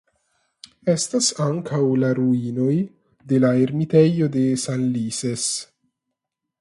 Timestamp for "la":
2.03-2.09, 3.45-3.53